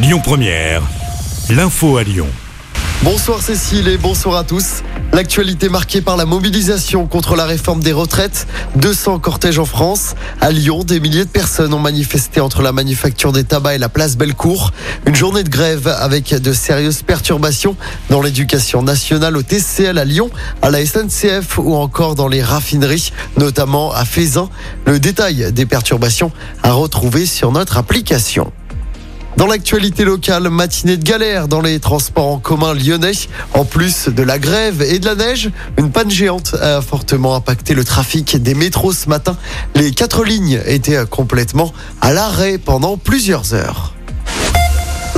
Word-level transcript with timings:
Lyon 0.00 0.20
Première, 0.22 0.80
l'info 1.50 1.96
à 1.96 2.04
Lyon. 2.04 2.28
Bonsoir 3.02 3.42
Cécile 3.42 3.88
et 3.88 3.98
bonsoir 3.98 4.36
à 4.36 4.44
tous. 4.44 4.84
L'actualité 5.12 5.68
marquée 5.68 6.02
par 6.02 6.16
la 6.16 6.24
mobilisation 6.24 7.08
contre 7.08 7.34
la 7.34 7.46
réforme 7.46 7.82
des 7.82 7.90
retraites. 7.90 8.46
200 8.76 9.18
cortèges 9.18 9.58
en 9.58 9.64
France. 9.64 10.14
À 10.40 10.52
Lyon, 10.52 10.84
des 10.84 11.00
milliers 11.00 11.24
de 11.24 11.30
personnes 11.30 11.74
ont 11.74 11.80
manifesté 11.80 12.40
entre 12.40 12.62
la 12.62 12.70
manufacture 12.70 13.32
des 13.32 13.42
tabacs 13.42 13.74
et 13.74 13.78
la 13.78 13.88
place 13.88 14.16
Bellecour. 14.16 14.72
Une 15.04 15.16
journée 15.16 15.42
de 15.42 15.48
grève 15.48 15.88
avec 15.88 16.32
de 16.32 16.52
sérieuses 16.52 17.02
perturbations 17.02 17.74
dans 18.08 18.22
l'éducation 18.22 18.82
nationale 18.82 19.36
au 19.36 19.42
TCL 19.42 19.98
à 19.98 20.04
Lyon, 20.04 20.30
à 20.62 20.70
la 20.70 20.86
SNCF 20.86 21.58
ou 21.58 21.74
encore 21.74 22.14
dans 22.14 22.28
les 22.28 22.44
raffineries, 22.44 23.10
notamment 23.36 23.90
à 23.92 24.04
Fézin. 24.04 24.48
Le 24.86 25.00
détail 25.00 25.52
des 25.52 25.66
perturbations 25.66 26.30
à 26.62 26.70
retrouver 26.70 27.26
sur 27.26 27.50
notre 27.50 27.78
application. 27.78 28.52
Dans 29.38 29.46
l'actualité 29.46 30.04
locale, 30.04 30.48
matinée 30.50 30.96
de 30.96 31.04
galère 31.04 31.46
dans 31.46 31.60
les 31.60 31.78
transports 31.78 32.26
en 32.26 32.38
commun 32.40 32.74
lyonnais. 32.74 33.12
En 33.54 33.64
plus 33.64 34.08
de 34.08 34.24
la 34.24 34.36
grève 34.40 34.82
et 34.82 34.98
de 34.98 35.06
la 35.06 35.14
neige, 35.14 35.52
une 35.78 35.92
panne 35.92 36.10
géante 36.10 36.56
a 36.60 36.82
fortement 36.82 37.36
impacté 37.36 37.74
le 37.74 37.84
trafic 37.84 38.42
des 38.42 38.54
métros 38.54 38.92
ce 38.92 39.08
matin. 39.08 39.36
Les 39.76 39.92
quatre 39.92 40.24
lignes 40.24 40.60
étaient 40.66 41.06
complètement 41.06 41.72
à 42.00 42.12
l'arrêt 42.12 42.58
pendant 42.58 42.96
plusieurs 42.96 43.54
heures. 43.54 43.94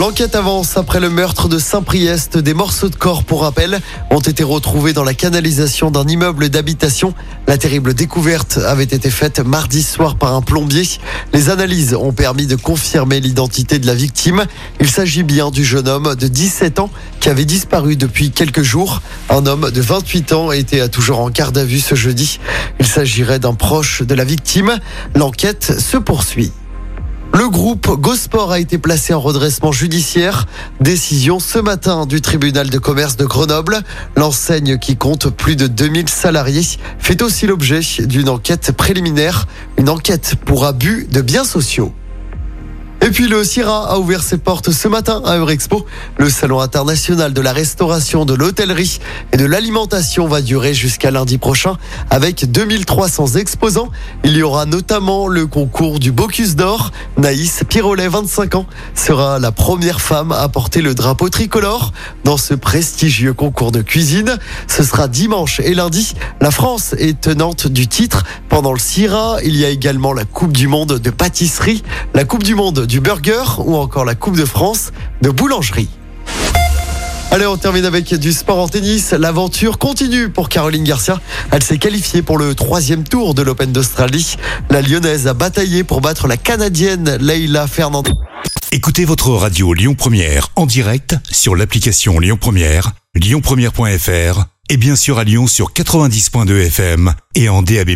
L'enquête 0.00 0.34
avance 0.34 0.78
après 0.78 0.98
le 0.98 1.10
meurtre 1.10 1.46
de 1.46 1.58
Saint-Priest. 1.58 2.38
Des 2.38 2.54
morceaux 2.54 2.88
de 2.88 2.96
corps, 2.96 3.22
pour 3.22 3.42
rappel, 3.42 3.80
ont 4.10 4.20
été 4.20 4.42
retrouvés 4.42 4.94
dans 4.94 5.04
la 5.04 5.12
canalisation 5.12 5.90
d'un 5.90 6.08
immeuble 6.08 6.48
d'habitation. 6.48 7.12
La 7.46 7.58
terrible 7.58 7.92
découverte 7.92 8.58
avait 8.66 8.84
été 8.84 9.10
faite 9.10 9.40
mardi 9.40 9.82
soir 9.82 10.16
par 10.16 10.34
un 10.34 10.40
plombier. 10.40 10.88
Les 11.34 11.50
analyses 11.50 11.92
ont 11.92 12.14
permis 12.14 12.46
de 12.46 12.56
confirmer 12.56 13.20
l'identité 13.20 13.78
de 13.78 13.86
la 13.86 13.94
victime. 13.94 14.46
Il 14.80 14.88
s'agit 14.88 15.22
bien 15.22 15.50
du 15.50 15.66
jeune 15.66 15.86
homme 15.86 16.14
de 16.14 16.28
17 16.28 16.78
ans 16.78 16.88
qui 17.20 17.28
avait 17.28 17.44
disparu 17.44 17.96
depuis 17.96 18.30
quelques 18.30 18.62
jours. 18.62 19.02
Un 19.28 19.44
homme 19.44 19.70
de 19.70 19.82
28 19.82 20.32
ans 20.32 20.50
était 20.50 20.88
toujours 20.88 21.20
en 21.20 21.28
garde 21.28 21.58
à 21.58 21.64
vue 21.64 21.80
ce 21.80 21.94
jeudi. 21.94 22.40
Il 22.78 22.86
s'agirait 22.86 23.38
d'un 23.38 23.52
proche 23.52 24.00
de 24.00 24.14
la 24.14 24.24
victime. 24.24 24.78
L'enquête 25.14 25.78
se 25.78 25.98
poursuit. 25.98 26.52
Le 27.32 27.48
groupe 27.48 27.88
Gosport 28.00 28.50
a 28.50 28.58
été 28.58 28.76
placé 28.76 29.14
en 29.14 29.20
redressement 29.20 29.70
judiciaire. 29.70 30.46
Décision 30.80 31.38
ce 31.38 31.60
matin 31.60 32.04
du 32.04 32.20
tribunal 32.20 32.70
de 32.70 32.78
commerce 32.78 33.16
de 33.16 33.24
Grenoble. 33.24 33.78
L'enseigne 34.16 34.78
qui 34.78 34.96
compte 34.96 35.30
plus 35.30 35.54
de 35.54 35.68
2000 35.68 36.08
salariés 36.08 36.66
fait 36.98 37.22
aussi 37.22 37.46
l'objet 37.46 37.80
d'une 38.00 38.28
enquête 38.28 38.72
préliminaire, 38.72 39.46
une 39.78 39.88
enquête 39.88 40.34
pour 40.44 40.64
abus 40.64 41.06
de 41.10 41.20
biens 41.20 41.44
sociaux. 41.44 41.94
Et 43.10 43.12
puis 43.12 43.26
le 43.26 43.42
CIRA 43.42 43.90
a 43.90 43.98
ouvert 43.98 44.22
ses 44.22 44.38
portes 44.38 44.70
ce 44.70 44.86
matin 44.86 45.20
à 45.26 45.36
Eurexpo. 45.36 45.84
Le 46.16 46.30
salon 46.30 46.60
international 46.60 47.32
de 47.32 47.40
la 47.40 47.52
restauration, 47.52 48.24
de 48.24 48.34
l'hôtellerie 48.34 49.00
et 49.32 49.36
de 49.36 49.44
l'alimentation 49.44 50.28
va 50.28 50.42
durer 50.42 50.74
jusqu'à 50.74 51.10
lundi 51.10 51.36
prochain 51.36 51.76
avec 52.08 52.48
2300 52.48 53.34
exposants. 53.34 53.88
Il 54.22 54.36
y 54.36 54.44
aura 54.44 54.64
notamment 54.64 55.26
le 55.26 55.48
concours 55.48 55.98
du 55.98 56.12
Bocuse 56.12 56.54
d'Or. 56.54 56.92
Naïs 57.18 57.64
Pirolet, 57.68 58.06
25 58.06 58.54
ans, 58.54 58.66
sera 58.94 59.40
la 59.40 59.50
première 59.50 60.00
femme 60.00 60.30
à 60.30 60.48
porter 60.48 60.80
le 60.80 60.94
drapeau 60.94 61.28
tricolore 61.30 61.92
dans 62.22 62.36
ce 62.36 62.54
prestigieux 62.54 63.32
concours 63.32 63.72
de 63.72 63.82
cuisine. 63.82 64.38
Ce 64.68 64.84
sera 64.84 65.08
dimanche 65.08 65.58
et 65.58 65.74
lundi. 65.74 66.14
La 66.40 66.52
France 66.52 66.94
est 66.96 67.20
tenante 67.20 67.66
du 67.66 67.88
titre. 67.88 68.22
Pendant 68.48 68.72
le 68.72 68.78
CIRA, 68.78 69.38
il 69.42 69.56
y 69.56 69.64
a 69.64 69.68
également 69.68 70.12
la 70.12 70.24
Coupe 70.24 70.52
du 70.52 70.68
Monde 70.68 71.00
de 71.00 71.10
pâtisserie, 71.10 71.82
la 72.14 72.24
Coupe 72.24 72.44
du 72.44 72.54
Monde 72.54 72.86
du 73.00 73.08
burger 73.08 73.44
ou 73.58 73.76
encore 73.76 74.04
la 74.04 74.14
Coupe 74.14 74.36
de 74.36 74.44
France 74.44 74.92
de 75.22 75.30
boulangerie. 75.30 75.88
Allez, 77.30 77.46
on 77.46 77.56
termine 77.56 77.84
avec 77.84 78.12
du 78.14 78.32
sport 78.32 78.58
en 78.58 78.68
tennis. 78.68 79.12
L'aventure 79.12 79.78
continue 79.78 80.28
pour 80.28 80.48
Caroline 80.48 80.84
Garcia. 80.84 81.20
Elle 81.50 81.62
s'est 81.62 81.78
qualifiée 81.78 82.22
pour 82.22 82.36
le 82.36 82.54
troisième 82.54 83.04
tour 83.04 83.34
de 83.34 83.42
l'Open 83.42 83.72
d'Australie. 83.72 84.36
La 84.68 84.82
Lyonnaise 84.82 85.28
a 85.28 85.34
bataillé 85.34 85.84
pour 85.84 86.00
battre 86.00 86.26
la 86.26 86.36
Canadienne 86.36 87.16
Leila 87.20 87.66
Fernandez. 87.66 88.12
Écoutez 88.72 89.04
votre 89.04 89.30
radio 89.30 89.72
Lyon 89.72 89.94
Première 89.94 90.48
en 90.56 90.66
direct 90.66 91.16
sur 91.30 91.56
l'application 91.56 92.18
Lyon 92.18 92.36
Première, 92.38 92.92
lyonpremière.fr 93.14 94.44
et 94.68 94.76
bien 94.76 94.96
sûr 94.96 95.18
à 95.18 95.24
Lyon 95.24 95.46
sur 95.46 95.72
90.2 95.72 96.66
FM 96.66 97.14
et 97.34 97.48
en 97.48 97.62
DAB+. 97.62 97.90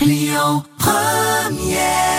Lyon 0.00 0.64
Première 0.78 2.09